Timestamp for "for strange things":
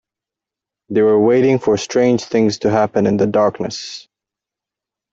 1.59-2.57